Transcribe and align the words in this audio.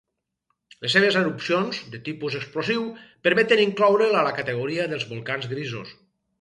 Les 0.85 0.95
seves 0.95 1.17
erupcions, 1.19 1.81
de 1.97 1.99
tipus 2.07 2.39
explosiu, 2.41 2.89
permeten 3.29 3.63
incloure'l 3.69 4.19
a 4.23 4.27
la 4.31 4.35
categoria 4.41 4.91
dels 4.95 5.09
volcans 5.15 5.51
grisos. 5.57 5.97